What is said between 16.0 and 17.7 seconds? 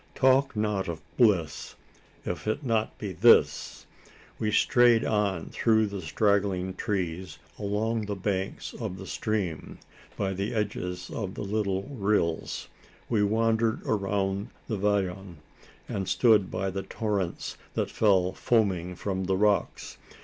stood by the torrents